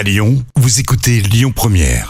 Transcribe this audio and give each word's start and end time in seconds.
À 0.00 0.02
Lyon, 0.02 0.42
vous 0.56 0.80
écoutez 0.80 1.20
Lyon 1.20 1.52
Première. 1.54 2.08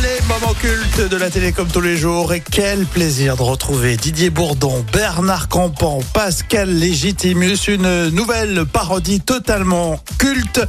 Les 0.00 0.20
moments 0.28 0.54
cultes 0.54 1.10
de 1.10 1.16
la 1.16 1.30
télé 1.30 1.50
comme 1.50 1.66
tous 1.66 1.80
les 1.80 1.96
jours 1.96 2.32
et 2.32 2.40
quel 2.40 2.86
plaisir 2.86 3.36
de 3.36 3.42
retrouver 3.42 3.96
Didier 3.96 4.30
Bourdon, 4.30 4.84
Bernard 4.92 5.48
Campan, 5.48 5.98
Pascal 6.12 6.70
Légitimus, 6.70 7.66
une 7.66 8.10
nouvelle 8.10 8.64
parodie 8.66 9.20
totalement 9.20 10.00
culte. 10.18 10.60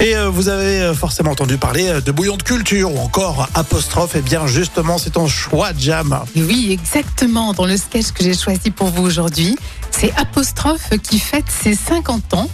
Et 0.00 0.16
euh, 0.16 0.30
vous 0.30 0.48
avez 0.48 0.80
euh, 0.80 0.94
forcément 0.94 1.32
entendu 1.32 1.58
parler 1.58 1.88
euh, 1.88 2.00
de 2.00 2.12
bouillon 2.12 2.38
de 2.38 2.42
culture 2.42 2.94
ou 2.94 2.98
encore 2.98 3.46
apostrophe. 3.52 4.16
Et 4.16 4.22
bien 4.22 4.46
justement, 4.46 4.96
c'est 4.96 5.10
ton 5.10 5.26
choix, 5.26 5.72
Jam. 5.76 6.18
Oui, 6.34 6.68
exactement. 6.70 7.52
Dans 7.52 7.66
le 7.66 7.76
sketch 7.76 8.12
que 8.12 8.24
j'ai 8.24 8.34
choisi 8.34 8.70
pour 8.70 8.88
vous 8.88 9.02
aujourd'hui, 9.02 9.58
c'est 9.90 10.14
Apostrophe 10.16 10.90
qui 11.02 11.18
fête 11.18 11.44
ses 11.50 11.74
50 11.74 12.34
ans. 12.34 12.48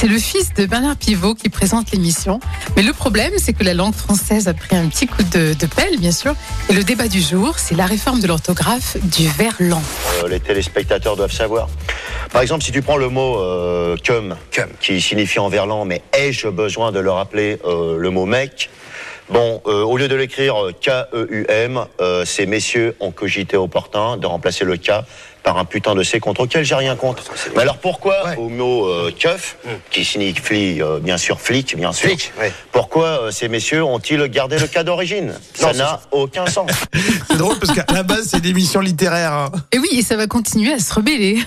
C'est 0.00 0.08
le 0.08 0.18
fils 0.18 0.54
de 0.54 0.64
Bernard 0.64 0.96
Pivot 0.96 1.34
qui 1.34 1.50
présente 1.50 1.90
l'émission. 1.90 2.40
Mais 2.74 2.80
le 2.80 2.94
problème, 2.94 3.34
c'est 3.36 3.52
que 3.52 3.62
la 3.62 3.74
langue 3.74 3.92
française 3.92 4.48
a 4.48 4.54
pris 4.54 4.74
un 4.74 4.88
petit 4.88 5.06
coup 5.06 5.22
de, 5.22 5.52
de 5.52 5.66
pelle, 5.66 5.98
bien 5.98 6.10
sûr. 6.10 6.34
Et 6.70 6.72
le 6.72 6.82
débat 6.82 7.06
du 7.06 7.20
jour, 7.20 7.58
c'est 7.58 7.74
la 7.74 7.84
réforme 7.84 8.18
de 8.20 8.26
l'orthographe 8.26 8.96
du 8.96 9.28
verlan. 9.28 9.82
euh, 10.24 10.28
les 10.28 10.40
téléspectateurs 10.40 11.16
doivent 11.16 11.34
savoir. 11.34 11.68
Par 12.32 12.40
exemple, 12.40 12.64
si 12.64 12.72
tu 12.72 12.80
prends 12.80 12.96
le 12.96 13.10
mot 13.10 13.40
euh, 13.40 13.94
cum, 14.02 14.36
qui 14.80 15.02
signifie 15.02 15.38
en 15.38 15.50
verlan, 15.50 15.84
mais 15.84 16.00
ai-je 16.16 16.48
besoin 16.48 16.92
de 16.92 16.98
le 17.00 17.10
rappeler 17.10 17.58
euh, 17.66 17.98
le 17.98 18.08
mot 18.08 18.24
mec 18.24 18.70
Bon, 19.30 19.62
euh, 19.66 19.82
au 19.84 19.96
lieu 19.96 20.08
de 20.08 20.16
l'écrire 20.16 20.56
euh, 20.64 20.72
K-E-U-M, 20.72 21.84
euh, 22.00 22.24
ces 22.24 22.46
messieurs 22.46 22.96
ont 23.00 23.12
cogité 23.12 23.56
opportun 23.56 24.16
de 24.16 24.26
remplacer 24.26 24.64
le 24.64 24.76
K 24.76 24.90
par 25.42 25.56
un 25.56 25.64
putain 25.64 25.94
de 25.94 26.02
C 26.02 26.18
contre 26.20 26.42
lequel 26.42 26.64
j'ai 26.64 26.74
rien 26.74 26.96
contre. 26.96 27.22
Mais 27.54 27.62
alors 27.62 27.78
pourquoi 27.78 28.34
au 28.36 28.48
mot 28.48 28.86
euh, 28.86 29.10
keuf, 29.16 29.56
qui 29.90 30.04
signifie 30.04 30.82
euh, 30.82 30.98
bien 30.98 31.16
sûr 31.16 31.40
flic, 31.40 31.76
bien 31.76 31.92
sûr, 31.92 32.08
Flic, 32.08 32.32
ouais. 32.40 32.52
pourquoi 32.72 33.06
euh, 33.06 33.30
ces 33.30 33.48
messieurs 33.48 33.84
ont-ils 33.84 34.22
gardé 34.28 34.58
le 34.58 34.66
K 34.66 34.80
d'origine? 34.82 35.32
Ça 35.54 35.72
n'a 35.72 36.00
aucun 36.10 36.46
sens. 36.46 36.70
C'est 37.30 37.36
drôle 37.38 37.58
parce 37.58 37.72
qu'à 37.72 37.86
la 37.94 38.02
base, 38.02 38.26
c'est 38.30 38.38
une 38.38 38.46
émission 38.46 38.80
littéraire. 38.80 39.32
hein. 39.32 39.52
Et 39.72 39.78
oui, 39.78 39.88
et 39.92 40.02
ça 40.02 40.16
va 40.16 40.26
continuer 40.26 40.72
à 40.72 40.78
se 40.80 40.92
rebeller. 40.92 41.38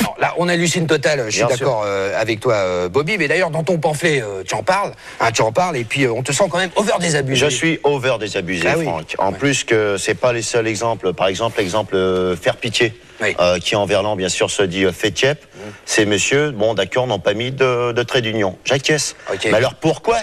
Alors 0.00 0.16
là, 0.20 0.34
on 0.38 0.48
hallucine 0.48 0.86
total. 0.86 1.24
Je 1.26 1.30
suis 1.38 1.46
d'accord 1.46 1.82
euh, 1.84 2.12
avec 2.20 2.40
toi, 2.40 2.54
euh, 2.54 2.88
Bobby. 2.88 3.18
Mais 3.18 3.28
d'ailleurs, 3.28 3.50
dans 3.50 3.62
ton 3.64 3.78
pamphlet, 3.78 4.22
euh, 4.22 4.42
tu 4.46 4.54
en 4.54 4.62
parles. 4.62 4.92
hein, 5.20 5.32
tu 5.32 5.42
en 5.42 5.52
parles. 5.52 5.76
Et 5.76 5.84
puis, 5.84 6.06
on 6.06 6.22
te 6.22 6.32
sent 6.32 6.44
quand 6.50 6.58
même 6.58 6.70
over 6.76 6.92
désabusé. 7.00 7.44
Je 7.44 7.50
suis 7.50 7.80
over 7.84 8.16
désabusé, 8.20 8.66
Ah 8.68 8.74
oui. 8.78 8.84
Franck. 8.84 9.14
En 9.18 9.32
plus 9.32 9.64
que 9.64 9.96
c'est 9.98 10.14
pas 10.14 10.32
les 10.32 10.42
seuls 10.42 10.66
exemples. 10.66 11.12
Par 11.12 11.28
exemple, 11.28 11.58
l'exemple 11.58 11.96
faire 12.40 12.56
pitié, 12.56 12.94
Oui. 13.20 13.34
euh, 13.40 13.58
qui 13.58 13.76
en 13.76 13.86
verlan 13.86 14.16
bien 14.16 14.28
sûr 14.28 14.50
se 14.50 14.62
dit 14.62 14.84
euh, 14.84 14.92
fait 14.92 15.10
tiep. 15.10 15.36
Ces 15.84 16.06
messieurs, 16.06 16.50
bon 16.52 16.74
d'accord, 16.74 17.06
n'ont 17.06 17.18
pas 17.18 17.34
mis 17.34 17.50
de, 17.50 17.92
de 17.92 18.02
trait 18.02 18.22
d'union. 18.22 18.56
J'acquiesce. 18.64 19.16
Mais 19.44 19.54
alors 19.54 19.74
pourquoi 19.74 20.16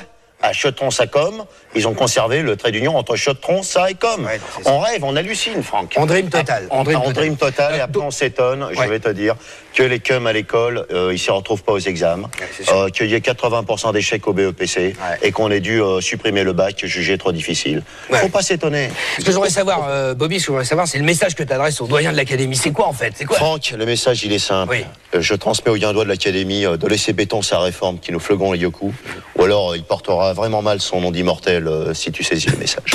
à 0.46 0.54
Chetron 0.54 0.92
ça 0.92 1.08
comme 1.08 1.44
ils 1.76 1.88
ont 1.88 1.94
conservé 1.94 2.42
le 2.42 2.56
trait 2.56 2.72
d'union 2.72 2.96
entre 2.98 3.16
Chetron 3.16 3.64
ça 3.64 3.90
et. 3.90 3.96
Ouais, 4.06 4.40
ça. 4.64 4.72
on 4.72 4.80
rêve, 4.80 5.04
on 5.04 5.16
hallucine, 5.16 5.64
Franck. 5.64 5.94
On 5.98 6.06
dream 6.06 6.30
total. 6.30 6.68
On, 6.70 6.80
On 6.80 6.84
dream 6.84 6.98
on 6.98 7.02
total. 7.08 7.14
dream 7.16 7.38
total 7.38 7.76
et 7.76 7.80
Euh, 7.80 7.84
après 7.84 8.02
on 8.02 8.12
s'étonne, 8.12 8.68
je 8.72 8.82
vais 8.88 9.00
te 9.00 9.10
dire, 9.10 9.36
que 9.74 9.84
les 9.84 10.00
cums 10.00 10.28
à 10.28 10.34
l'école, 10.34 10.86
euh, 10.92 11.12
ils 11.14 11.20
s'y 11.20 11.32
retrouvent 11.32 11.64
pas 11.64 11.72
aux 11.74 11.80
examens, 11.80 12.30
Ouais, 12.40 12.74
euh, 12.74 12.90
qu'il 12.90 13.08
y 13.10 13.16
ait 13.16 13.20
80% 13.20 13.92
d'échecs 13.94 14.28
au 14.28 14.34
BEPC 14.34 14.96
et 15.22 15.32
qu'on 15.32 15.50
ait 15.52 15.60
dû 15.60 15.82
supprimer 16.02 16.44
le 16.44 16.54
bac 16.54 16.86
jugé 16.86 17.18
trop 17.18 17.32
difficile. 17.32 17.82
Ouais. 18.10 18.20
Faut 18.20 18.30
pas 18.30 18.42
s'étonner. 18.42 18.90
Ce 19.20 19.26
que 19.26 19.32
j'aimerais 19.32 19.50
savoir, 19.50 20.16
Bobby, 20.16 20.40
ce 20.40 20.46
que 20.48 20.52
j'aimerais 20.52 20.66
savoir, 20.66 20.88
c'est 20.88 20.98
le 21.00 21.04
message 21.04 21.36
que 21.36 21.44
tu 21.44 21.52
adresses 21.52 21.82
aux 21.82 21.88
doyens 21.88 22.12
de 22.12 22.18
l'académie. 22.18 22.56
C'est 22.56 22.72
quoi 22.72 22.88
en 22.88 22.94
fait? 22.94 23.14
C'est 23.16 23.26
quoi? 23.26 23.38
Franck, 23.38 23.74
le 23.78 23.86
message 23.86 24.24
il 24.24 24.32
est 24.34 24.40
simple. 24.40 24.78
Oui. 24.78 24.86
Je 25.22 25.34
transmets 25.34 25.72
au 25.72 25.78
guindois 25.78 26.04
de 26.04 26.10
l'académie 26.10 26.64
de 26.64 26.88
laisser 26.88 27.14
béton 27.14 27.42
sa 27.42 27.60
réforme 27.60 28.00
qui 28.00 28.12
nous 28.12 28.20
fleurons 28.20 28.52
les 28.54 28.60
yoku. 28.60 28.94
Ou 29.38 29.44
alors 29.44 29.76
il 29.76 29.84
portera 29.84 30.34
vraiment 30.36 30.62
mal 30.62 30.82
son 30.82 31.02
nom 31.02 31.12
d'immortel 31.12 31.68
euh, 31.68 31.94
si 31.94 32.12
tu 32.12 32.24
saisis 32.24 32.50
le 32.50 32.58
message. 32.58 32.92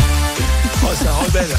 Oh, 0.83 0.89
c'est 0.99 1.07
un 1.09 1.13
rebelle. 1.13 1.57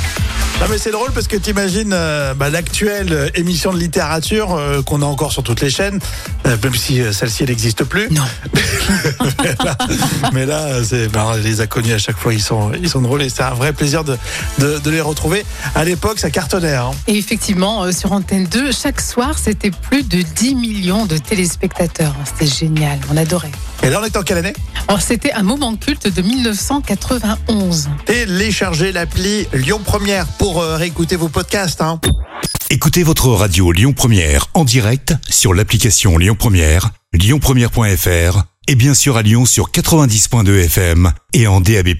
Non 0.62 0.68
mais 0.70 0.78
c'est 0.78 0.92
drôle 0.92 1.12
parce 1.12 1.28
que 1.28 1.38
t'imagines 1.38 1.92
euh, 1.92 2.36
bah, 2.36 2.52
l'actuelle 2.52 3.12
euh, 3.12 3.30
émission 3.34 3.74
de 3.74 3.80
littérature 3.80 4.54
euh, 4.54 4.84
qu'on 4.84 5.02
a 5.02 5.06
encore 5.06 5.32
sur 5.32 5.42
toutes 5.42 5.62
les 5.62 5.72
chaînes, 5.72 6.00
euh, 6.46 6.56
même 6.64 6.76
si 6.76 7.02
celle-ci 7.12 7.42
elle 7.42 7.50
n'existe 7.50 7.84
plus. 7.84 8.10
Non. 8.12 8.22
mais 9.44 9.56
là, 9.66 9.78
mais 10.34 10.46
là, 10.46 10.84
c'est 10.84 11.08
bah, 11.08 11.34
les 11.44 11.62
a 11.62 11.68
connus 11.68 11.94
à 11.94 11.98
chaque 11.98 12.18
fois, 12.18 12.32
ils 12.32 12.44
sont 12.44 12.74
ils 12.74 12.90
sont 12.90 13.02
drôles 13.02 13.24
et 13.24 13.30
c'est 13.30 13.42
un 13.42 13.56
vrai 13.56 13.74
plaisir 13.74 14.04
de, 14.04 14.16
de, 14.60 14.78
de 14.78 14.92
les 14.92 15.02
retrouver. 15.02 15.44
À 15.74 15.84
l'époque, 15.84 16.20
ça 16.20 16.30
cartonnait. 16.30 16.76
Hein. 16.76 16.92
Et 17.08 17.18
effectivement, 17.18 17.92
sur 17.92 18.12
Antenne 18.12 18.46
2, 18.46 18.72
chaque 18.72 19.02
soir, 19.02 19.40
c'était 19.40 19.72
plus 19.72 20.04
de 20.04 20.22
10 20.22 20.54
millions 20.54 21.08
de 21.08 21.18
téléspectateurs. 21.18 22.14
C'était 22.26 22.54
génial, 22.54 23.00
on 23.12 23.18
adorait. 23.18 23.52
Et 23.84 23.90
là, 23.90 24.00
on 24.00 24.06
est 24.06 24.16
en 24.16 24.22
quelle 24.22 24.38
année? 24.38 24.54
Alors, 24.88 25.02
c'était 25.02 25.32
un 25.32 25.42
moment 25.42 25.76
culte 25.76 26.08
de 26.08 26.22
1991. 26.22 27.90
Téléchargez 28.06 28.92
l'appli 29.12 29.48
Lyon 29.54 29.82
Première 29.84 30.28
pour 30.38 30.62
euh, 30.62 30.78
réécouter 30.78 31.16
vos 31.16 31.28
podcasts. 31.28 31.82
Hein. 31.82 32.00
Écoutez 32.70 33.04
votre 33.04 33.30
radio 33.30 33.72
Lyon 33.72 33.94
Première 33.94 34.48
en 34.54 34.64
direct 34.64 35.14
sur 35.30 35.54
l'application 35.54 36.18
Lyon 36.18 36.36
Première, 36.38 36.92
lyonpremière.fr 37.14 38.44
et 38.68 38.76
bien 38.76 38.94
sûr 38.94 39.18
à 39.18 39.22
Lyon 39.22 39.46
sur 39.46 39.72
90.2 39.72 40.66
FM 40.66 41.12
et 41.34 41.48
en 41.48 41.62
DAB+. 41.62 41.90
Et 41.90 41.98